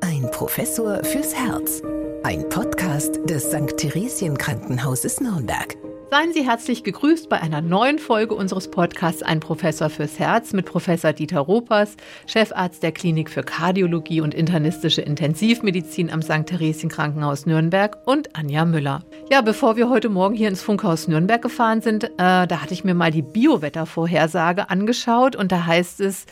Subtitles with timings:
[0.00, 1.82] Ein Professor fürs Herz.
[2.22, 3.76] Ein Podcast des St.
[3.76, 5.76] Theresien Krankenhauses Nürnberg.
[6.10, 10.64] Seien Sie herzlich gegrüßt bei einer neuen Folge unseres Podcasts Ein Professor fürs Herz mit
[10.64, 11.96] Professor Dieter Ropers,
[12.26, 16.46] Chefarzt der Klinik für Kardiologie und internistische Intensivmedizin am St.
[16.46, 19.04] Theresien Krankenhaus Nürnberg und Anja Müller.
[19.30, 22.84] Ja, bevor wir heute Morgen hier ins Funkhaus Nürnberg gefahren sind, äh, da hatte ich
[22.84, 26.24] mir mal die Biowettervorhersage angeschaut und da heißt es,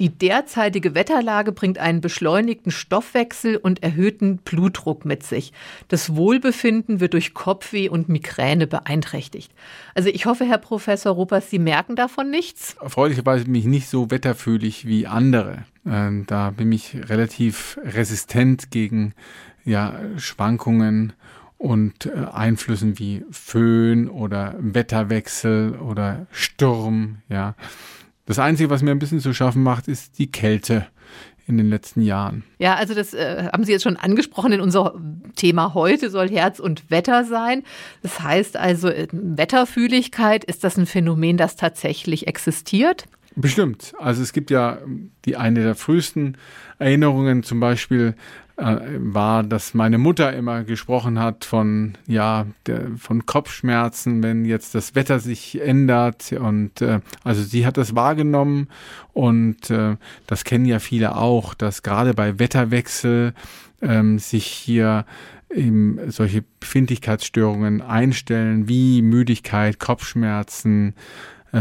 [0.00, 5.52] die derzeitige Wetterlage bringt einen beschleunigten Stoffwechsel und erhöhten Blutdruck mit sich.
[5.88, 9.52] Das Wohlbefinden wird durch Kopfweh und Migräne beeinträchtigt.
[9.94, 12.76] Also ich hoffe, Herr Professor Ruppers, Sie merken davon nichts?
[12.80, 15.64] Erfreulicherweise bin ich nicht so wetterfühlig wie andere.
[15.86, 19.12] Ähm, da bin ich relativ resistent gegen
[19.66, 21.12] ja, Schwankungen
[21.58, 27.54] und äh, Einflüssen wie Föhn oder Wetterwechsel oder Sturm, ja.
[28.30, 30.86] Das Einzige, was mir ein bisschen zu schaffen macht, ist die Kälte
[31.48, 32.44] in den letzten Jahren.
[32.60, 34.52] Ja, also das äh, haben Sie jetzt schon angesprochen.
[34.52, 34.94] In unser
[35.34, 37.64] Thema heute soll Herz und Wetter sein.
[38.02, 43.06] Das heißt also, äh, Wetterfühligkeit, ist das ein Phänomen, das tatsächlich existiert?
[43.34, 43.94] Bestimmt.
[43.98, 44.78] Also es gibt ja
[45.24, 46.36] die eine der frühesten
[46.78, 48.14] Erinnerungen zum Beispiel
[48.60, 54.74] äh, war, dass meine Mutter immer gesprochen hat von ja der, von Kopfschmerzen, wenn jetzt
[54.74, 56.32] das Wetter sich ändert.
[56.32, 58.68] Und äh, also sie hat das wahrgenommen.
[59.12, 63.32] Und äh, das kennen ja viele auch, dass gerade bei Wetterwechsel
[63.80, 65.06] ähm, sich hier
[65.50, 70.94] eben solche Befindlichkeitsstörungen einstellen wie Müdigkeit, Kopfschmerzen,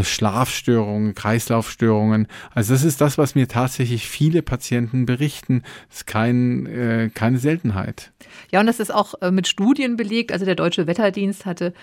[0.03, 2.27] Schlafstörungen, Kreislaufstörungen.
[2.53, 5.63] Also das ist das, was mir tatsächlich viele Patienten berichten.
[5.89, 8.11] Das ist kein, äh, keine Seltenheit.
[8.51, 10.31] Ja, und das ist auch äh, mit Studien belegt.
[10.31, 11.73] Also der Deutsche Wetterdienst hatte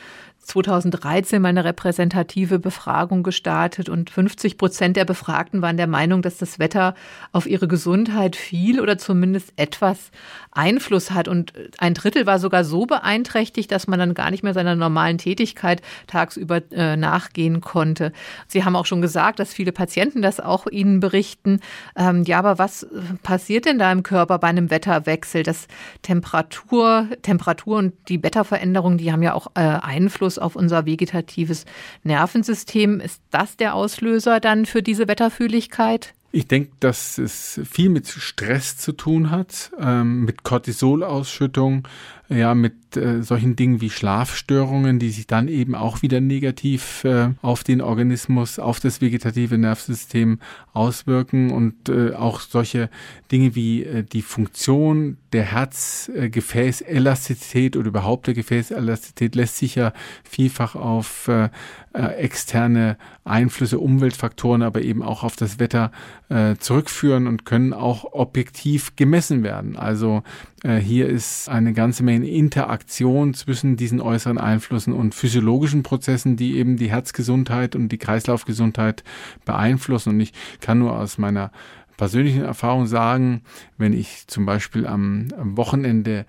[0.47, 6.39] 2013 mal eine repräsentative Befragung gestartet und 50 Prozent der Befragten waren der Meinung, dass
[6.39, 6.95] das Wetter
[7.33, 10.11] auf ihre Gesundheit viel oder zumindest etwas
[10.53, 11.27] Einfluss hat.
[11.27, 15.19] Und ein Drittel war sogar so beeinträchtigt, dass man dann gar nicht mehr seiner normalen
[15.19, 18.13] Tätigkeit tagsüber äh, nachgehen konnte.
[18.47, 21.61] Sie haben auch schon gesagt, dass viele Patienten das auch Ihnen berichten.
[21.97, 22.87] Ähm, ja, aber was äh,
[23.25, 25.43] passiert denn da im Körper bei einem Wetterwechsel?
[25.43, 25.67] Das
[26.03, 31.65] Temperatur, Temperatur und die Wetterveränderung, die haben ja auch äh, Einfluss Einfluss auf unser vegetatives
[32.05, 33.01] Nervensystem.
[33.01, 36.15] Ist das der Auslöser dann für diese Wetterfühligkeit?
[36.33, 41.89] Ich denke, dass es viel mit Stress zu tun hat, ähm, mit Cortisolausschüttung,
[42.29, 47.29] ja, mit äh, solchen Dingen wie Schlafstörungen, die sich dann eben auch wieder negativ äh,
[47.41, 50.41] auf den Organismus, auf das vegetative Nervensystem
[50.73, 52.91] auswirken und äh, auch solche
[53.31, 59.93] Dinge wie äh, die Funktion der Herzgefäßelastizität oder überhaupt der Gefäßelastizität lässt sich ja
[60.25, 61.51] vielfach auf äh,
[61.97, 65.91] äh, externe Einflüsse, Umweltfaktoren, aber eben auch auf das Wetter
[66.29, 69.77] äh, zurückführen und können auch objektiv gemessen werden.
[69.77, 70.23] Also
[70.63, 76.57] äh, hier ist eine ganze Menge Interaktion zwischen diesen äußeren Einflüssen und physiologischen Prozessen, die
[76.57, 79.05] eben die Herzgesundheit und die Kreislaufgesundheit
[79.45, 80.11] beeinflussen.
[80.11, 81.51] Und ich kann nur aus meiner
[81.97, 83.43] persönlichen Erfahrung sagen,
[83.79, 86.27] wenn ich zum Beispiel am, am Wochenende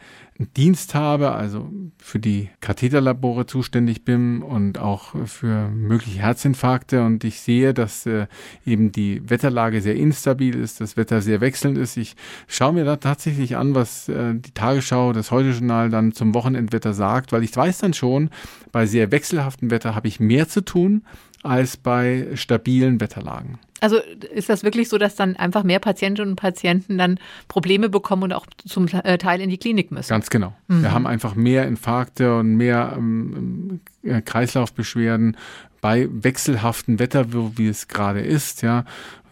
[0.55, 7.39] Dienst habe, also für die Katheterlabore zuständig bin und auch für mögliche Herzinfarkte und ich
[7.39, 8.28] sehe, dass äh,
[8.63, 11.97] eben die Wetterlage sehr instabil ist, das Wetter sehr wechselnd ist.
[11.97, 12.16] Ich
[12.47, 17.31] schaue mir da tatsächlich an, was äh, die Tagesschau, das Heute-Journal dann zum Wochenendwetter sagt,
[17.31, 18.29] weil ich weiß dann schon,
[18.72, 21.03] bei sehr wechselhaftem Wetter habe ich mehr zu tun
[21.43, 23.59] als bei stabilen Wetterlagen.
[23.79, 23.97] Also
[24.33, 28.33] ist das wirklich so, dass dann einfach mehr Patientinnen und Patienten dann Probleme bekommen und
[28.33, 30.09] auch zum äh, Teil in die Klinik müssen?
[30.09, 30.53] Ganz genau.
[30.67, 30.81] Mhm.
[30.81, 35.37] Wir haben einfach mehr Infarkte und mehr ähm, äh, Kreislaufbeschwerden
[35.79, 38.83] bei wechselhaftem Wetter, wie es gerade ist, ja,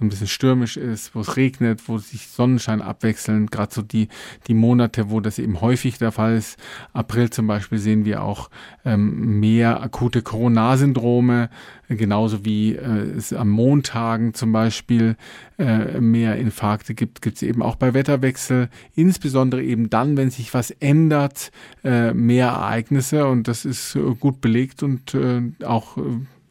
[0.01, 4.09] ein bisschen stürmisch ist, wo es regnet, wo sich Sonnenschein abwechseln, gerade so die,
[4.47, 6.57] die Monate, wo das eben häufig der Fall ist.
[6.93, 8.49] April zum Beispiel sehen wir auch
[8.83, 11.49] ähm, mehr akute Corona-Syndrome,
[11.87, 15.15] genauso wie äh, es am Montagen zum Beispiel
[15.57, 20.53] äh, mehr Infarkte gibt, gibt es eben auch bei Wetterwechsel, insbesondere eben dann, wenn sich
[20.53, 21.51] was ändert,
[21.83, 23.27] äh, mehr Ereignisse.
[23.27, 26.01] Und das ist äh, gut belegt und äh, auch äh,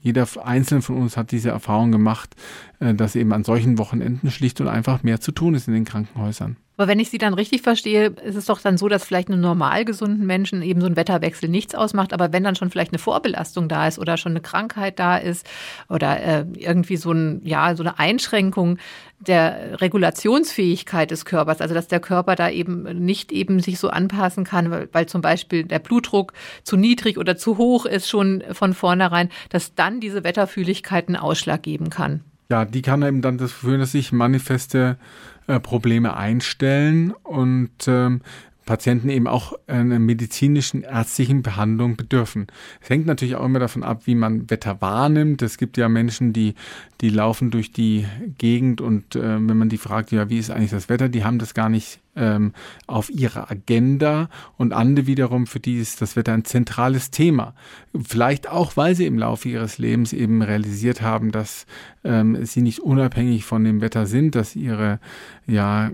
[0.05, 2.37] jeder Einzelne von uns hat diese Erfahrung gemacht,
[2.79, 5.87] äh, dass eben an solchen Wochenenden schlicht und einfach mehr zu tun ist in den
[5.87, 6.59] Krankenhäusern.
[6.77, 9.41] Aber wenn ich Sie dann richtig verstehe, ist es doch dann so, dass vielleicht einem
[9.41, 12.13] normal gesunden Menschen eben so ein Wetterwechsel nichts ausmacht.
[12.13, 15.47] Aber wenn dann schon vielleicht eine Vorbelastung da ist oder schon eine Krankheit da ist
[15.89, 18.79] oder äh, irgendwie so, ein, ja, so eine Einschränkung
[19.21, 24.45] der Regulationsfähigkeit des Körpers, also dass der Körper da eben nicht eben sich so anpassen
[24.45, 26.33] kann, weil, weil zum Beispiel der Blutdruck
[26.65, 31.63] zu niedrig oder zu hoch ist schon von vornherein, dass dann diese Wetterfühligkeit einen Ausschlag
[31.63, 32.25] geben kann.
[32.51, 34.99] Ja, die kann eben dann das führen, dass sich manifeste
[35.47, 38.21] äh, Probleme einstellen und ähm,
[38.65, 42.47] Patienten eben auch einer medizinischen, ärztlichen Behandlung bedürfen.
[42.81, 45.43] Es hängt natürlich auch immer davon ab, wie man Wetter wahrnimmt.
[45.43, 46.55] Es gibt ja Menschen, die,
[47.01, 48.07] die laufen durch die
[48.39, 51.39] Gegend und äh, wenn man die fragt, ja, wie ist eigentlich das Wetter, die haben
[51.39, 52.53] das gar nicht ähm,
[52.87, 54.29] auf ihrer Agenda.
[54.57, 57.55] Und andere wiederum, für die ist das Wetter ein zentrales Thema.
[57.95, 61.67] Vielleicht auch, weil sie im Laufe ihres Lebens eben realisiert haben, dass
[62.05, 65.01] ähm, sie nicht unabhängig von dem Wetter sind, dass ihre
[65.47, 65.91] ja,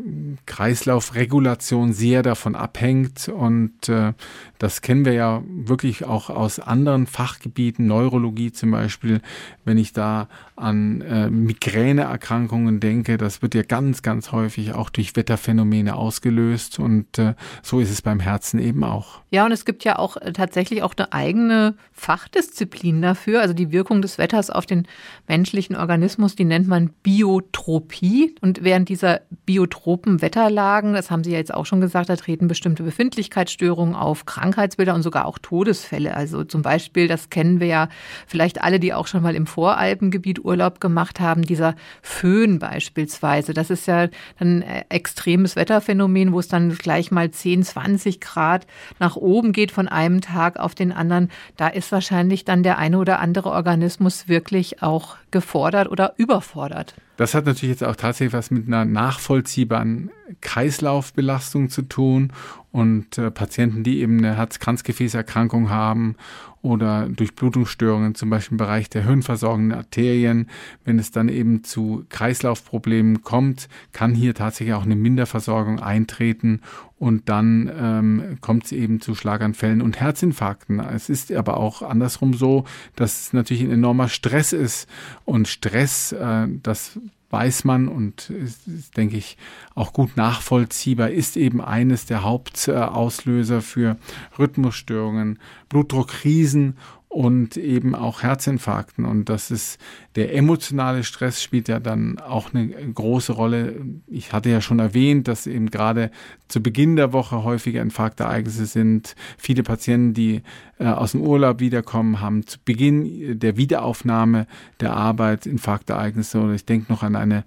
[0.46, 3.28] Kreislaufregulation sehr davon abhängt.
[3.28, 4.12] Und äh,
[4.58, 9.20] das kennen wir ja wirklich auch aus anderen Fachgebieten, Neurologie zum Beispiel,
[9.64, 15.16] wenn ich da an äh, Migräneerkrankungen denke, das wird ja ganz, ganz häufig auch durch
[15.16, 19.20] Wetterphänomene ausgelöst und äh, so ist es beim Herzen eben auch.
[19.30, 23.70] Ja, und es gibt ja auch äh, tatsächlich auch eine eigene Fachdisziplin dafür, also die
[23.70, 24.88] Wirkung des Wetters auf den
[25.28, 28.34] menschlichen Organismus, die nennt man Biotropie.
[28.40, 32.48] Und während dieser biotropen Wetterlagen, das haben Sie ja jetzt auch schon gesagt, da treten
[32.48, 36.16] bestimmte Befindlichkeitsstörungen auf, Krankheitsbilder und sogar auch Todesfälle.
[36.16, 37.88] Also zum Beispiel, das kennen wir ja
[38.26, 43.54] vielleicht alle, die auch schon mal im Voralpengebiet Urlaub gemacht haben, dieser Föhn beispielsweise.
[43.54, 44.08] Das ist ja
[44.40, 45.99] ein extremes Wetterphänomen,
[46.32, 48.66] wo es dann gleich mal 10, 20 Grad
[48.98, 51.30] nach oben geht von einem Tag auf den anderen.
[51.56, 56.94] Da ist wahrscheinlich dann der eine oder andere Organismus wirklich auch gefordert oder überfordert.
[57.16, 60.10] Das hat natürlich jetzt auch tatsächlich was mit einer nachvollziehbaren
[60.40, 62.32] Kreislaufbelastung zu tun
[62.72, 66.16] und äh, Patienten, die eben eine Herz-Kranzgefäßerkrankung haben
[66.62, 70.48] oder Durchblutungsstörungen, zum Beispiel im Bereich der hirnversorgenden Arterien.
[70.84, 76.60] Wenn es dann eben zu Kreislaufproblemen kommt, kann hier tatsächlich auch eine Minderversorgung eintreten
[76.98, 80.80] und dann ähm, kommt es eben zu Schlaganfällen und Herzinfarkten.
[80.80, 82.64] Es ist aber auch andersrum so,
[82.94, 84.86] dass es natürlich ein enormer Stress ist
[85.24, 86.98] und Stress, äh, das
[87.30, 89.36] weiß man und ist, ist, denke ich,
[89.74, 93.96] auch gut nachvollziehbar, ist eben eines der Hauptauslöser für
[94.38, 95.38] Rhythmusstörungen,
[95.68, 96.76] Blutdruckkrisen
[97.10, 99.04] und eben auch Herzinfarkten.
[99.04, 99.80] Und das ist
[100.14, 103.84] der emotionale Stress spielt ja dann auch eine große Rolle.
[104.06, 106.12] Ich hatte ja schon erwähnt, dass eben gerade
[106.46, 109.16] zu Beginn der Woche häufige Infarktereignisse sind.
[109.38, 110.42] Viele Patienten, die
[110.78, 114.46] äh, aus dem Urlaub wiederkommen, haben zu Beginn der Wiederaufnahme
[114.78, 116.40] der Arbeit Infarktereignisse.
[116.40, 117.42] Und ich denke noch an eine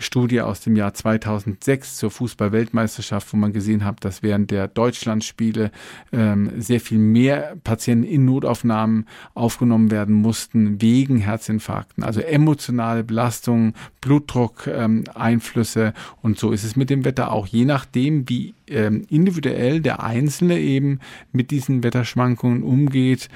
[0.00, 5.70] Studie aus dem Jahr 2006 zur Fußball-Weltmeisterschaft, wo man gesehen hat, dass während der Deutschlandspiele
[6.12, 12.02] ähm, sehr viel mehr Patienten in Notaufnahmen aufgenommen werden mussten wegen Herzinfarkten.
[12.02, 15.92] Also emotionale Belastungen, Blutdruck-Einflüsse ähm,
[16.22, 17.46] und so ist es mit dem Wetter auch.
[17.46, 21.00] Je nachdem, wie ähm, individuell der Einzelne eben
[21.32, 23.28] mit diesen Wetterschwankungen umgeht,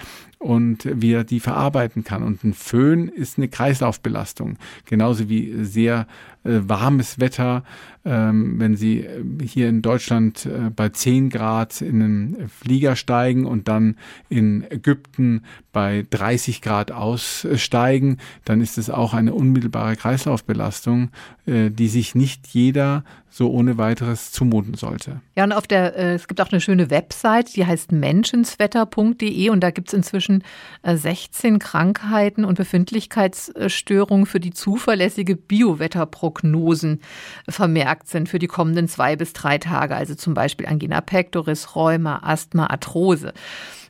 [0.44, 2.23] und wie er die verarbeiten kann.
[2.23, 6.06] Und ein Föhn ist eine Kreislaufbelastung, genauso wie sehr
[6.44, 7.64] äh, warmes Wetter.
[8.05, 13.46] Ähm, wenn Sie äh, hier in Deutschland äh, bei 10 Grad in einen Flieger steigen
[13.46, 13.96] und dann
[14.29, 21.08] in Ägypten bei 30 Grad aussteigen, dann ist es auch eine unmittelbare Kreislaufbelastung,
[21.46, 23.05] die sich nicht jeder
[23.35, 25.20] so ohne weiteres zumuten sollte.
[25.35, 29.61] Ja, und auf der, äh, es gibt auch eine schöne Website, die heißt menschenswetter.de und
[29.61, 30.44] da gibt es inzwischen
[30.85, 37.00] äh, 16 Krankheiten und Befindlichkeitsstörungen für die zuverlässige Biowetterprognosen
[37.49, 39.96] vermerkt sind für die kommenden zwei bis drei Tage.
[39.96, 43.32] Also zum Beispiel Angina pectoris, Rheuma, Asthma, Arthrose.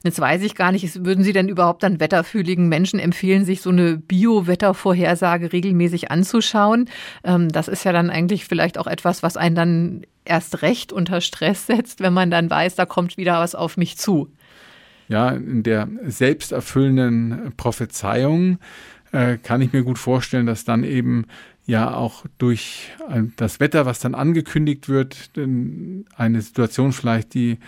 [0.04, 3.70] Jetzt weiß ich gar nicht, würden Sie denn überhaupt dann wetterfühligen Menschen empfehlen, sich so
[3.70, 6.90] eine Bio-Wettervorhersage regelmäßig anzuschauen?
[7.24, 11.20] Ähm, das ist ja dann eigentlich vielleicht auch etwas, was einen dann erst recht unter
[11.20, 14.28] Stress setzt, wenn man dann weiß, da kommt wieder was auf mich zu.
[15.08, 18.58] Ja, in der selbsterfüllenden Prophezeiung
[19.12, 21.26] äh, kann ich mir gut vorstellen, dass dann eben
[21.66, 22.90] ja auch durch
[23.36, 27.58] das Wetter, was dann angekündigt wird, eine Situation vielleicht, die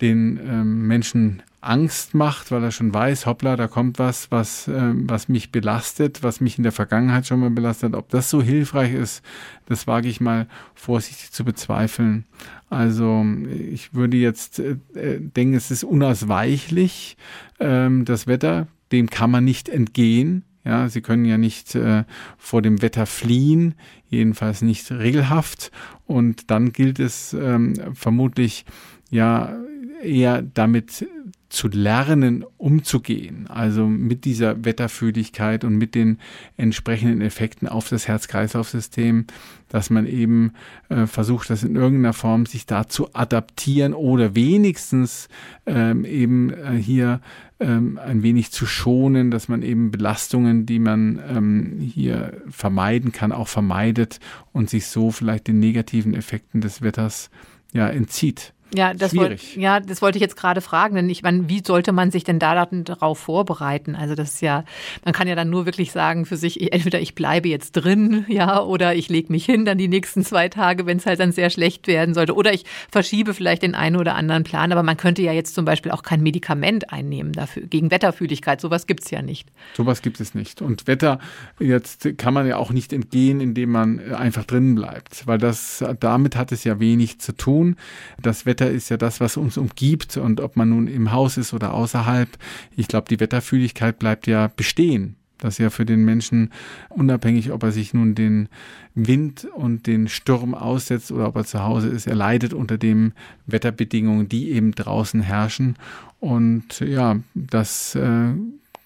[0.00, 4.92] den ähm, Menschen Angst macht, weil er schon weiß, hoppla, da kommt was, was, äh,
[4.94, 7.94] was mich belastet, was mich in der Vergangenheit schon mal belastet.
[7.94, 9.22] Ob das so hilfreich ist,
[9.66, 12.26] das wage ich mal vorsichtig zu bezweifeln.
[12.68, 17.16] Also ich würde jetzt äh, denken, es ist unausweichlich,
[17.60, 20.44] ähm, das Wetter, dem kann man nicht entgehen.
[20.64, 22.04] Ja, sie können ja nicht äh,
[22.38, 23.74] vor dem Wetter fliehen,
[24.08, 25.70] jedenfalls nicht regelhaft.
[26.06, 28.64] Und dann gilt es ähm, vermutlich
[29.10, 29.56] ja
[30.02, 31.06] eher damit
[31.52, 33.46] zu lernen, umzugehen.
[33.46, 36.18] Also mit dieser Wetterfühligkeit und mit den
[36.56, 39.26] entsprechenden Effekten auf das Herz-Kreislauf-System,
[39.68, 40.54] dass man eben
[40.88, 45.28] äh, versucht, das in irgendeiner Form sich da zu adaptieren oder wenigstens
[45.66, 47.20] ähm, eben äh, hier
[47.60, 53.30] ähm, ein wenig zu schonen, dass man eben Belastungen, die man ähm, hier vermeiden kann,
[53.30, 54.20] auch vermeidet
[54.52, 57.28] und sich so vielleicht den negativen Effekten des Wetters
[57.74, 58.54] ja entzieht.
[58.74, 61.92] Ja, das wollte, ja, das wollte ich jetzt gerade fragen, denn ich meine, wie sollte
[61.92, 63.94] man sich denn da darauf vorbereiten?
[63.94, 64.64] Also das ist ja,
[65.04, 68.62] man kann ja dann nur wirklich sagen für sich, entweder ich bleibe jetzt drin, ja,
[68.62, 71.50] oder ich lege mich hin dann die nächsten zwei Tage, wenn es halt dann sehr
[71.50, 74.72] schlecht werden sollte, oder ich verschiebe vielleicht den einen oder anderen Plan.
[74.72, 78.60] Aber man könnte ja jetzt zum Beispiel auch kein Medikament einnehmen dafür gegen Wetterfühligkeit.
[78.60, 79.48] Sowas gibt's ja nicht.
[79.74, 80.62] Sowas gibt es nicht.
[80.62, 81.18] Und Wetter
[81.58, 86.36] jetzt kann man ja auch nicht entgehen, indem man einfach drinnen bleibt, weil das damit
[86.36, 87.76] hat es ja wenig zu tun.
[88.20, 91.36] Das Wetter Wetter ist ja das, was uns umgibt und ob man nun im Haus
[91.36, 92.28] ist oder außerhalb.
[92.76, 95.16] Ich glaube, die Wetterfühligkeit bleibt ja bestehen.
[95.38, 96.52] Das ist ja für den Menschen
[96.90, 98.48] unabhängig, ob er sich nun den
[98.94, 102.06] Wind und den Sturm aussetzt oder ob er zu Hause ist.
[102.06, 103.12] Er leidet unter den
[103.46, 105.76] Wetterbedingungen, die eben draußen herrschen.
[106.20, 108.34] Und ja, das äh,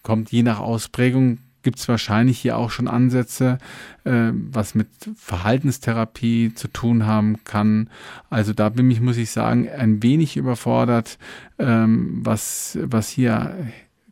[0.02, 3.58] kommt je nach Ausprägung gibt es wahrscheinlich hier auch schon Ansätze,
[4.04, 7.90] äh, was mit Verhaltenstherapie zu tun haben kann.
[8.30, 11.18] Also da bin ich, muss ich sagen, ein wenig überfordert,
[11.58, 13.52] ähm, was, was hier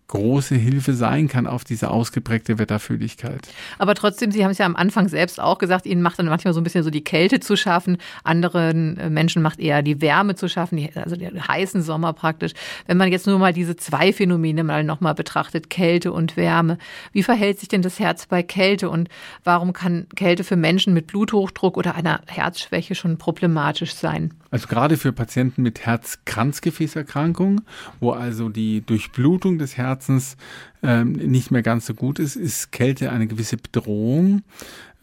[0.09, 3.49] große Hilfe sein kann auf diese ausgeprägte Wetterfühligkeit.
[3.79, 6.53] Aber trotzdem, Sie haben es ja am Anfang selbst auch gesagt, Ihnen macht dann manchmal
[6.53, 7.97] so ein bisschen so die Kälte zu schaffen.
[8.23, 12.53] Anderen äh, Menschen macht eher die Wärme zu schaffen, also den heißen Sommer praktisch.
[12.87, 16.79] Wenn man jetzt nur mal diese zwei Phänomene mal nochmal betrachtet, Kälte und Wärme.
[17.13, 19.09] Wie verhält sich denn das Herz bei Kälte und
[19.43, 24.35] warum kann Kälte für Menschen mit Bluthochdruck oder einer Herzschwäche schon problematisch sein?
[24.55, 27.63] Also gerade für Patienten mit Herz-Kranzgefäßerkrankungen,
[27.99, 30.37] wo also die Durchblutung des Herzens
[30.85, 34.43] ähm, nicht mehr ganz so gut ist, ist Kälte eine gewisse Bedrohung,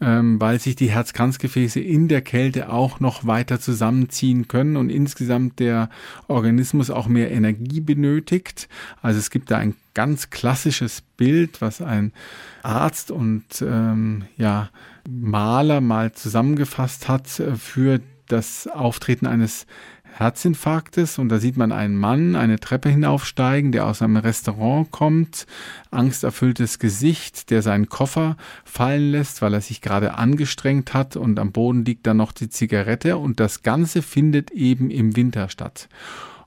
[0.00, 5.58] ähm, weil sich die Herz-Kranzgefäße in der Kälte auch noch weiter zusammenziehen können und insgesamt
[5.58, 5.90] der
[6.28, 8.70] Organismus auch mehr Energie benötigt.
[9.02, 12.14] Also es gibt da ein ganz klassisches Bild, was ein
[12.62, 14.70] Arzt und ähm, ja
[15.06, 18.00] Maler mal zusammengefasst hat für
[18.32, 19.66] das Auftreten eines
[20.14, 21.18] Herzinfarktes.
[21.18, 25.46] Und da sieht man einen Mann eine Treppe hinaufsteigen, der aus einem Restaurant kommt,
[25.90, 31.16] angsterfülltes Gesicht, der seinen Koffer fallen lässt, weil er sich gerade angestrengt hat.
[31.16, 33.16] Und am Boden liegt dann noch die Zigarette.
[33.16, 35.88] Und das Ganze findet eben im Winter statt.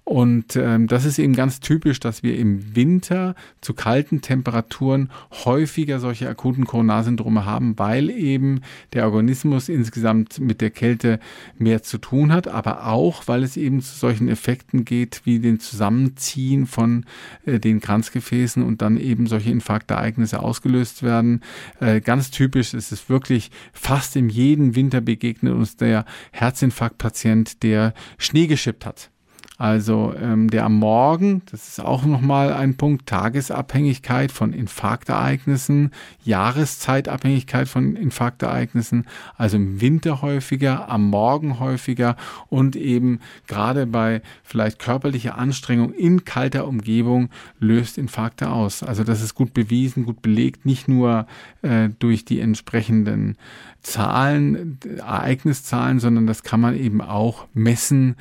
[0.05, 6.00] Und ähm, das ist eben ganz typisch, dass wir im Winter zu kalten Temperaturen häufiger
[6.00, 8.62] solche akuten Coronarsyndrome haben, weil eben
[8.93, 11.19] der Organismus insgesamt mit der Kälte
[11.57, 15.59] mehr zu tun hat, aber auch, weil es eben zu solchen Effekten geht, wie den
[15.59, 17.05] Zusammenziehen von
[17.47, 21.41] äh, den Kranzgefäßen und dann eben solche Infarktereignisse ausgelöst werden.
[21.79, 27.95] Äh, ganz typisch ist es wirklich fast in jedem Winter begegnet uns der Herzinfarktpatient, der
[28.19, 29.09] Schnee geschippt hat.
[29.57, 35.91] Also ähm, der am Morgen, das ist auch nochmal ein Punkt, Tagesabhängigkeit von Infarktereignissen,
[36.25, 39.05] Jahreszeitabhängigkeit von Infarktereignissen,
[39.38, 42.17] also im Winter häufiger, am Morgen häufiger
[42.50, 48.83] und eben gerade bei vielleicht körperlicher Anstrengung in kalter Umgebung löst Infarkte aus.
[48.83, 51.27] Also das ist gut bewiesen, gut belegt, nicht nur
[51.62, 53.38] äh, durch die entsprechenden
[53.85, 58.15] Zahlen, Ereigniszahlen, sondern das kann man eben auch messen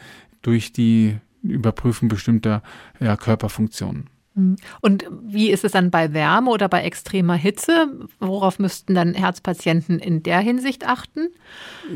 [0.46, 2.62] durch die Überprüfen bestimmter
[3.00, 4.08] ja, Körperfunktionen.
[4.34, 4.56] Hm.
[4.80, 7.86] Und wie ist es dann bei Wärme oder bei extremer Hitze?
[8.18, 11.28] Worauf müssten dann Herzpatienten in der Hinsicht achten?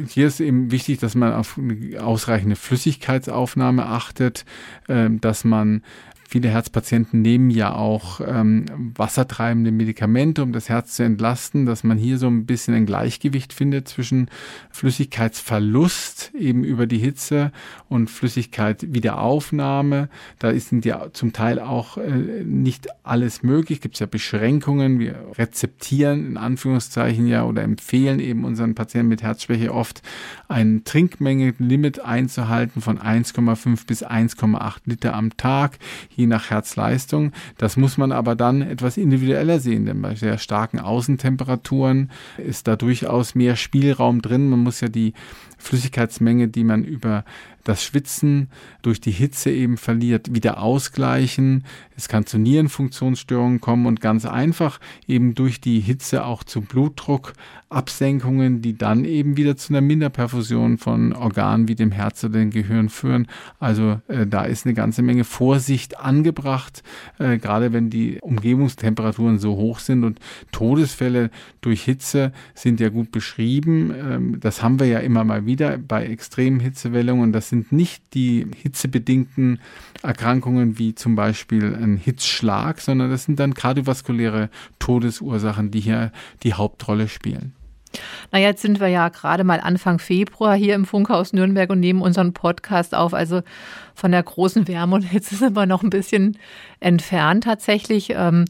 [0.07, 4.45] Hier ist eben wichtig, dass man auf eine ausreichende Flüssigkeitsaufnahme achtet,
[4.89, 5.83] ähm, dass man
[6.31, 11.97] Viele Herzpatienten nehmen ja auch ähm, wassertreibende Medikamente, um das Herz zu entlasten, dass man
[11.97, 14.29] hier so ein bisschen ein Gleichgewicht findet zwischen
[14.71, 17.51] Flüssigkeitsverlust eben über die Hitze
[17.89, 20.11] und Flüssigkeitwiederaufnahme.
[20.39, 23.81] Da ist ja zum Teil auch äh, nicht alles möglich.
[23.81, 24.99] Gibt es ja Beschränkungen.
[24.99, 30.03] Wir rezeptieren in Anführungszeichen ja oder empfehlen eben unseren Patienten mit Herzschwäche oft
[30.47, 35.79] ein Trinkmenge-Limit einzuhalten von 1,5 bis 1,8 Liter am Tag
[36.19, 37.33] je nach Herzleistung.
[37.57, 42.75] Das muss man aber dann etwas individueller sehen, denn bei sehr starken Außentemperaturen ist da
[42.75, 44.51] durchaus mehr Spielraum drin.
[44.51, 45.15] Man muss ja die
[45.59, 47.25] Flüssigkeitsmenge, die man über
[47.65, 48.49] das Schwitzen
[48.83, 51.65] durch die Hitze eben verliert, wieder ausgleichen.
[51.97, 56.63] Es kann zu Nierenfunktionsstörungen kommen und ganz einfach eben durch die Hitze auch zu
[57.69, 62.51] Blutdruckabsenkungen, die dann eben wieder zu einer Minderperfusion von Organen wie dem Herz oder dem
[62.51, 63.27] Gehirn führen.
[63.59, 66.83] Also äh, da ist eine ganze Menge Vorsicht angebracht,
[67.19, 70.19] äh, gerade wenn die Umgebungstemperaturen so hoch sind und
[70.53, 73.93] Todesfälle durch Hitze sind ja gut beschrieben.
[73.95, 77.33] Ähm, das haben wir ja immer mal wieder bei extremen Hitzewellungen.
[77.33, 79.61] Das sind nicht die hitzebedingten
[80.03, 84.49] Erkrankungen wie zum Beispiel ein Hitzschlag, sondern das sind dann kardiovaskuläre
[84.79, 87.53] Todesursachen, die hier die Hauptrolle spielen.
[88.33, 92.03] Na, jetzt sind wir ja gerade mal Anfang Februar hier im Funkhaus Nürnberg und nehmen
[92.03, 93.15] unseren Podcast auf.
[93.15, 93.43] Also
[93.95, 96.39] von der großen Wärme und Hitze sind wir noch ein bisschen
[96.81, 98.11] entfernt tatsächlich.
[98.11, 98.45] Ähm,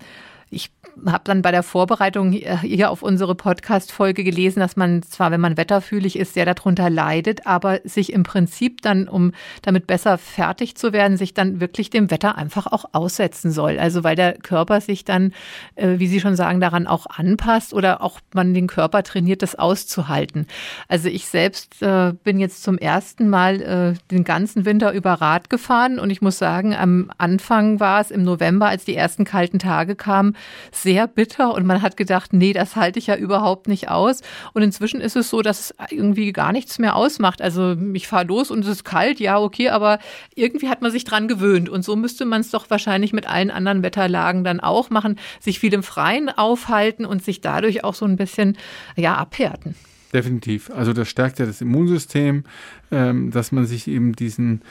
[0.51, 0.71] ich
[1.07, 5.57] habe dann bei der Vorbereitung hier auf unsere Podcast-Folge gelesen, dass man zwar, wenn man
[5.57, 10.93] wetterfühlig ist, sehr darunter leidet, aber sich im Prinzip dann, um damit besser fertig zu
[10.93, 13.79] werden, sich dann wirklich dem Wetter einfach auch aussetzen soll.
[13.79, 15.33] Also weil der Körper sich dann,
[15.77, 19.55] äh, wie Sie schon sagen, daran auch anpasst oder auch man den Körper trainiert, das
[19.55, 20.47] auszuhalten.
[20.89, 25.51] Also ich selbst äh, bin jetzt zum ersten Mal äh, den ganzen Winter über Rad
[25.51, 29.59] gefahren und ich muss sagen, am Anfang war es im November, als die ersten kalten
[29.59, 30.35] Tage kamen,
[30.73, 34.23] sehr bitter und man hat gedacht, nee, das halte ich ja überhaupt nicht aus.
[34.53, 37.43] Und inzwischen ist es so, dass es irgendwie gar nichts mehr ausmacht.
[37.43, 39.99] Also ich fahre los und es ist kalt, ja, okay, aber
[40.35, 41.69] irgendwie hat man sich dran gewöhnt.
[41.69, 45.59] Und so müsste man es doch wahrscheinlich mit allen anderen Wetterlagen dann auch machen, sich
[45.59, 48.57] viel im Freien aufhalten und sich dadurch auch so ein bisschen,
[48.97, 49.75] ja, abhärten.
[50.13, 50.71] Definitiv.
[50.71, 52.45] Also das stärkt ja das Immunsystem,
[52.91, 54.63] ähm, dass man sich eben diesen,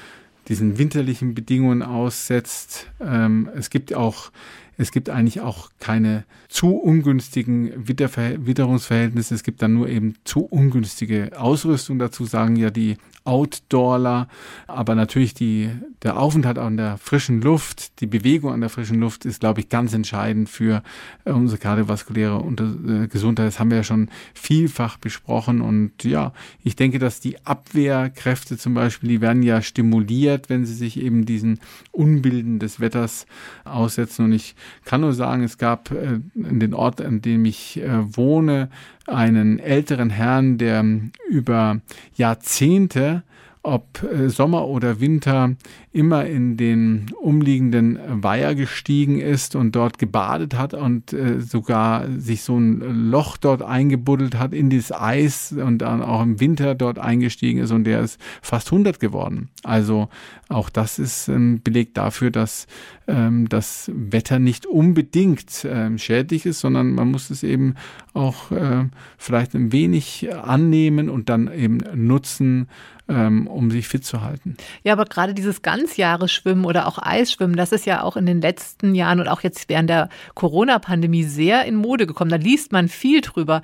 [0.48, 2.88] diesen winterlichen Bedingungen aussetzt.
[3.00, 4.32] Ähm, es gibt auch
[4.78, 9.34] es gibt eigentlich auch keine zu ungünstigen Witterungsverhältnisse.
[9.34, 11.98] Es gibt dann nur eben zu ungünstige Ausrüstung.
[11.98, 14.28] Dazu sagen ja die Outdoorler.
[14.68, 15.70] Aber natürlich die,
[16.02, 19.70] der Aufenthalt an der frischen Luft, die Bewegung an der frischen Luft ist, glaube ich,
[19.70, 20.82] ganz entscheidend für
[21.26, 23.48] äh, unsere kardiovaskuläre äh, Gesundheit.
[23.48, 25.62] Das haben wir ja schon vielfach besprochen.
[25.62, 26.32] Und ja,
[26.64, 31.26] ich denke, dass die Abwehrkräfte zum Beispiel, die werden ja stimuliert, wenn sie sich eben
[31.26, 31.60] diesen
[31.92, 33.26] Unbilden des Wetters
[33.66, 34.26] aussetzen.
[34.26, 34.56] Und ich
[34.86, 38.70] kann nur sagen, es gab äh, in den Ort, an dem ich wohne,
[39.08, 40.84] einen älteren Herrn, der
[41.30, 41.80] über
[42.16, 43.24] Jahrzehnte
[43.68, 45.56] ob äh, Sommer oder Winter,
[45.92, 52.44] immer in den umliegenden Weiher gestiegen ist und dort gebadet hat und äh, sogar sich
[52.44, 56.98] so ein Loch dort eingebuddelt hat in das Eis und dann auch im Winter dort
[56.98, 59.50] eingestiegen ist und der ist fast 100 geworden.
[59.64, 60.08] Also
[60.50, 62.68] auch das ist ein Beleg dafür, dass
[63.08, 67.76] ähm, das Wetter nicht unbedingt ähm, schädlich ist, sondern man muss es eben
[68.14, 68.86] auch äh,
[69.18, 72.68] vielleicht ein wenig annehmen und dann eben nutzen,
[73.10, 74.58] ähm, um sich fit zu halten.
[74.84, 78.96] Ja, aber gerade dieses Ganzjahresschwimmen oder auch Eisschwimmen, das ist ja auch in den letzten
[78.96, 82.32] Jahren und auch jetzt während der Corona-Pandemie sehr in Mode gekommen.
[82.32, 83.62] Da liest man viel drüber.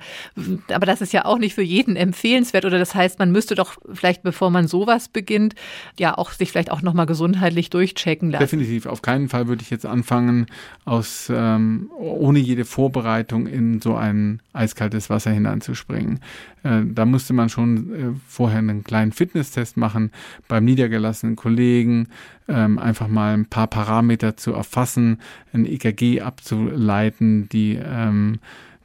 [0.72, 2.64] Aber das ist ja auch nicht für jeden empfehlenswert.
[2.64, 5.54] Oder das heißt, man müsste doch vielleicht, bevor man sowas beginnt,
[5.98, 8.42] ja auch sich vielleicht auch nochmal gesundheitlich durchchecken lassen.
[8.42, 8.86] Definitiv.
[8.86, 10.46] Auf keinen Fall würde ich jetzt anfangen,
[10.84, 16.20] aus ähm, ohne jede Vorbereitung in so ein eiskaltes Wasser hineinzuspringen.
[16.62, 20.12] Äh, da musste man schon äh, vorher einen kleinen Fitness Fitnesstest machen
[20.46, 22.08] beim niedergelassenen Kollegen,
[22.46, 25.20] ähm, einfach mal ein paar Parameter zu erfassen,
[25.52, 28.38] ein EKG abzuleiten, die ähm,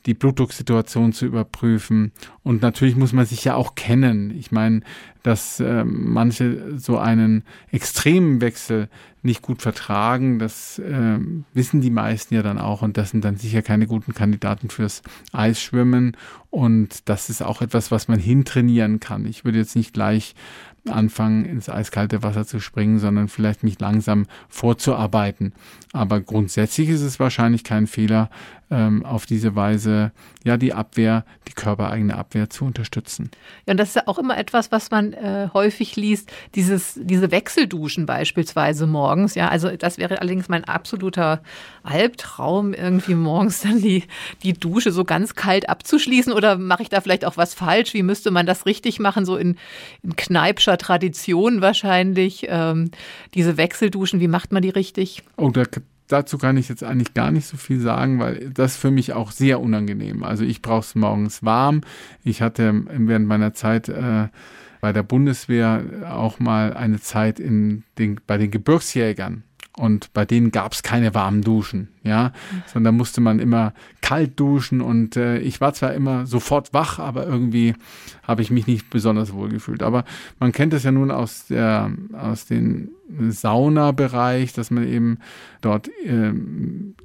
[0.05, 2.11] die Blutdrucksituation zu überprüfen.
[2.43, 4.31] Und natürlich muss man sich ja auch kennen.
[4.37, 4.81] Ich meine,
[5.23, 8.89] dass äh, manche so einen extremen Wechsel
[9.21, 11.19] nicht gut vertragen, das äh,
[11.53, 12.81] wissen die meisten ja dann auch.
[12.81, 15.01] Und das sind dann sicher keine guten Kandidaten fürs
[15.33, 16.15] Eisschwimmen.
[16.49, 19.25] Und das ist auch etwas, was man hintrainieren kann.
[19.25, 20.35] Ich würde jetzt nicht gleich
[20.87, 25.53] anfangen, ins eiskalte Wasser zu springen, sondern vielleicht mich langsam vorzuarbeiten.
[25.91, 28.29] Aber grundsätzlich ist es wahrscheinlich kein Fehler,
[28.71, 30.11] ähm, auf diese Weise
[30.43, 33.31] ja die Abwehr, die körpereigene Abwehr zu unterstützen.
[33.65, 37.31] Ja, und das ist ja auch immer etwas, was man äh, häufig liest, dieses, diese
[37.31, 39.35] Wechselduschen beispielsweise morgens.
[39.35, 41.41] Ja, also das wäre allerdings mein absoluter
[41.83, 44.03] Albtraum, irgendwie morgens dann die,
[44.43, 46.31] die Dusche so ganz kalt abzuschließen.
[46.33, 47.93] Oder mache ich da vielleicht auch was falsch?
[47.93, 49.25] Wie müsste man das richtig machen?
[49.25, 49.57] So in,
[50.03, 52.45] in Kneipscher Tradition wahrscheinlich.
[52.49, 52.91] Ähm,
[53.33, 55.23] diese Wechselduschen, wie macht man die richtig?
[55.37, 55.63] Oh, da
[56.09, 59.31] dazu kann ich jetzt eigentlich gar nicht so viel sagen, weil das für mich auch
[59.31, 60.23] sehr unangenehm.
[60.23, 61.81] Also ich brauche es morgens warm.
[62.23, 64.27] Ich hatte während meiner Zeit äh,
[64.81, 69.43] bei der Bundeswehr auch mal eine Zeit in den, bei den Gebirgsjägern.
[69.79, 72.33] Und bei denen gab es keine warmen Duschen, ja,
[72.65, 74.81] sondern musste man immer kalt duschen.
[74.81, 77.75] Und äh, ich war zwar immer sofort wach, aber irgendwie
[78.23, 79.81] habe ich mich nicht besonders wohl gefühlt.
[79.81, 80.03] Aber
[80.37, 82.89] man kennt es ja nun aus der aus dem
[83.29, 85.19] Saunabereich, dass man eben
[85.61, 86.95] dort ähm,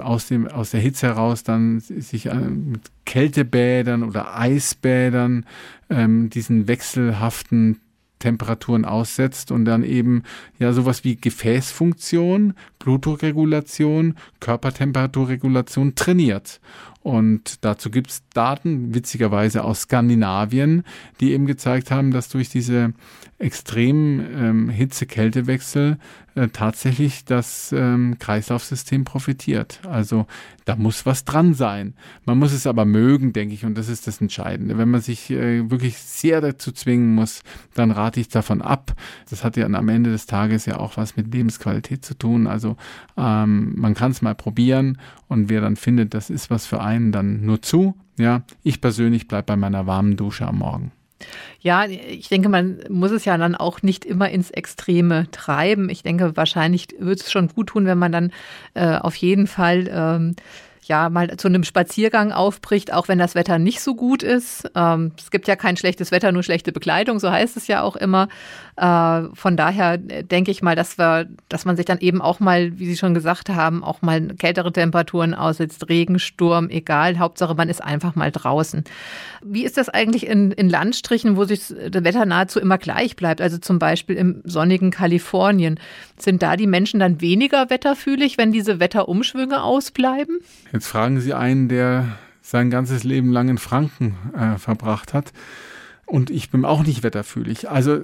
[0.00, 5.44] aus, dem, aus der Hitze heraus dann sich äh, mit Kältebädern oder Eisbädern
[5.90, 7.80] ähm, diesen wechselhaften
[8.22, 10.22] Temperaturen aussetzt und dann eben
[10.58, 16.60] ja sowas wie Gefäßfunktion, Blutdruckregulation, Körpertemperaturregulation trainiert.
[17.02, 20.84] Und dazu gibt es Daten, witzigerweise aus Skandinavien,
[21.20, 22.92] die eben gezeigt haben, dass durch diese
[23.38, 25.98] extremen ähm, Hitze-Kälte-Wechsel
[26.34, 29.80] äh, tatsächlich das ähm, Kreislaufsystem profitiert.
[29.86, 30.26] Also
[30.64, 31.94] da muss was dran sein.
[32.24, 34.78] Man muss es aber mögen, denke ich, und das ist das Entscheidende.
[34.78, 37.42] Wenn man sich äh, wirklich sehr dazu zwingen muss,
[37.74, 38.94] dann rate ich davon ab.
[39.28, 42.46] Das hat ja am Ende des Tages ja auch was mit Lebensqualität zu tun.
[42.46, 42.76] Also
[43.16, 46.91] ähm, man kann es mal probieren und wer dann findet, das ist was für einen,
[47.12, 47.94] dann nur zu.
[48.18, 50.92] Ja, ich persönlich bleibe bei meiner warmen Dusche am Morgen.
[51.60, 55.88] Ja, ich denke, man muss es ja dann auch nicht immer ins Extreme treiben.
[55.88, 58.32] Ich denke, wahrscheinlich wird es schon gut tun, wenn man dann
[58.74, 60.34] äh, auf jeden Fall ähm,
[60.88, 64.70] ja mal zu einem Spaziergang aufbricht, auch wenn das Wetter nicht so gut ist.
[64.74, 67.96] Ähm, es gibt ja kein schlechtes Wetter, nur schlechte Bekleidung, so heißt es ja auch
[67.96, 68.28] immer.
[68.76, 72.78] Äh, von daher denke ich mal, dass wir, dass man sich dann eben auch mal,
[72.78, 77.18] wie Sie schon gesagt haben, auch mal kältere Temperaturen aussetzt, Regen, Sturm, egal.
[77.18, 78.84] Hauptsache, man ist einfach mal draußen.
[79.44, 83.40] Wie ist das eigentlich in, in Landstrichen, wo sich das Wetter nahezu immer gleich bleibt?
[83.40, 85.78] Also zum Beispiel im sonnigen Kalifornien.
[86.18, 90.38] Sind da die Menschen dann weniger wetterfühlig, wenn diese Wetterumschwünge ausbleiben?
[90.72, 95.32] Jetzt fragen Sie einen, der sein ganzes Leben lang in Franken äh, verbracht hat.
[96.06, 97.70] Und ich bin auch nicht wetterfühlig.
[97.70, 98.00] Also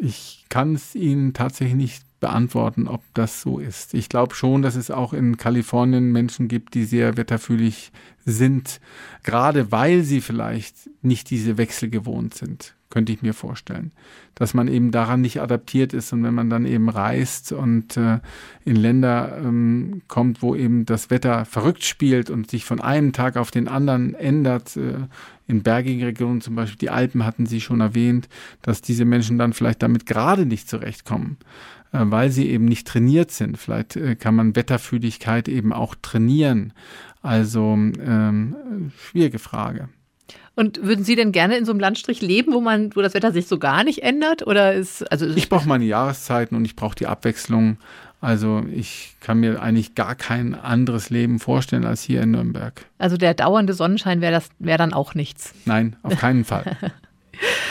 [0.00, 3.94] ich kann es Ihnen tatsächlich nicht beantworten, ob das so ist.
[3.94, 7.92] Ich glaube schon, dass es auch in Kalifornien Menschen gibt, die sehr wetterfühlig
[8.24, 8.80] sind,
[9.22, 13.92] gerade weil sie vielleicht nicht diese Wechsel gewohnt sind könnte ich mir vorstellen.
[14.34, 18.20] Dass man eben daran nicht adaptiert ist und wenn man dann eben reist und äh,
[18.64, 23.36] in Länder ähm, kommt, wo eben das Wetter verrückt spielt und sich von einem Tag
[23.36, 24.94] auf den anderen ändert, äh,
[25.48, 28.28] in bergigen Regionen zum Beispiel, die Alpen hatten Sie schon erwähnt,
[28.62, 31.38] dass diese Menschen dann vielleicht damit gerade nicht zurechtkommen,
[32.04, 33.58] weil sie eben nicht trainiert sind.
[33.58, 36.72] Vielleicht äh, kann man Wetterfühligkeit eben auch trainieren.
[37.22, 39.88] Also ähm, schwierige Frage.
[40.54, 43.30] Und würden Sie denn gerne in so einem Landstrich leben, wo man, wo das Wetter
[43.30, 44.46] sich so gar nicht ändert?
[44.46, 47.76] Oder ist, also ich brauche meine Jahreszeiten und ich brauche die Abwechslung.
[48.22, 52.86] Also ich kann mir eigentlich gar kein anderes Leben vorstellen als hier in Nürnberg.
[52.96, 55.52] Also der dauernde Sonnenschein wäre das wäre dann auch nichts.
[55.66, 56.76] Nein, auf keinen Fall.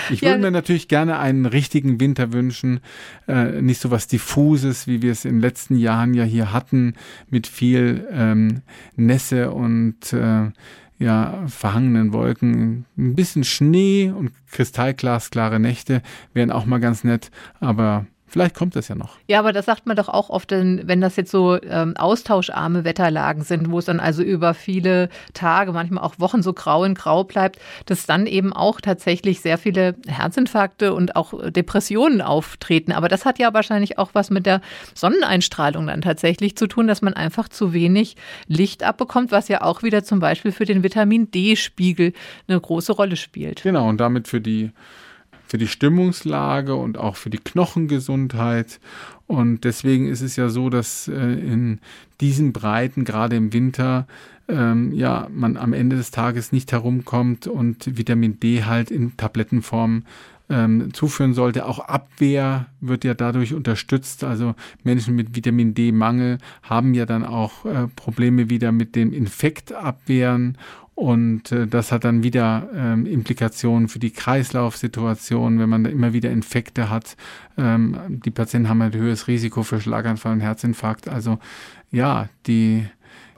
[0.10, 0.42] Ich würde ja.
[0.42, 2.80] mir natürlich gerne einen richtigen Winter wünschen,
[3.28, 6.94] äh, nicht so was diffuses, wie wir es in den letzten Jahren ja hier hatten,
[7.30, 8.62] mit viel ähm,
[8.96, 10.52] Nässe und äh,
[10.98, 12.86] ja, verhangenen Wolken.
[12.98, 16.02] Ein bisschen Schnee und kristallglasklare Nächte
[16.34, 18.06] wären auch mal ganz nett, aber
[18.36, 19.16] Vielleicht kommt das ja noch.
[19.30, 23.46] Ja, aber das sagt man doch auch oft, wenn das jetzt so ähm, austauscharme Wetterlagen
[23.46, 27.24] sind, wo es dann also über viele Tage, manchmal auch Wochen so grau in grau
[27.24, 32.92] bleibt, dass dann eben auch tatsächlich sehr viele Herzinfarkte und auch Depressionen auftreten.
[32.92, 34.60] Aber das hat ja wahrscheinlich auch was mit der
[34.96, 38.18] Sonneneinstrahlung dann tatsächlich zu tun, dass man einfach zu wenig
[38.50, 42.12] Licht abbekommt, was ja auch wieder zum Beispiel für den Vitamin D-Spiegel
[42.50, 43.64] eine große Rolle spielt.
[43.64, 44.72] Genau, und damit für die
[45.48, 48.80] für die Stimmungslage und auch für die Knochengesundheit.
[49.28, 51.80] Und deswegen ist es ja so, dass äh, in
[52.22, 54.08] diesen Breiten, gerade im Winter,
[54.48, 60.04] ähm, ja, man am Ende des Tages nicht herumkommt und Vitamin D halt in Tablettenform
[60.50, 61.66] ähm, zuführen sollte.
[61.66, 64.24] Auch Abwehr wird ja dadurch unterstützt.
[64.24, 70.58] Also Menschen mit Vitamin D-Mangel haben ja dann auch äh, Probleme wieder mit dem Infektabwehren
[70.96, 76.14] und äh, das hat dann wieder ähm, Implikationen für die Kreislaufsituation, wenn man da immer
[76.14, 77.18] wieder Infekte hat.
[77.58, 81.10] Ähm, die Patienten haben ein höheres Risiko für Schlaganfall und Herzinfarkt.
[81.10, 81.38] Also
[81.92, 82.86] ja, die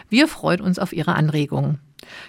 [0.09, 1.79] Wir freuen uns auf Ihre Anregungen.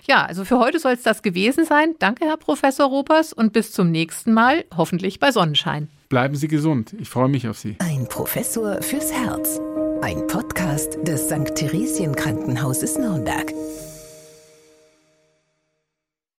[0.06, 1.94] Ja, also für heute soll es das gewesen sein.
[1.98, 5.88] Danke, Herr Professor Ropers, und bis zum nächsten Mal, hoffentlich bei Sonnenschein.
[6.08, 6.94] Bleiben Sie gesund.
[7.00, 7.76] Ich freue mich auf Sie.
[7.80, 9.60] Ein Professor fürs Herz.
[10.02, 11.54] Ein Podcast des St.
[11.54, 13.52] Theresien Krankenhauses Nürnberg.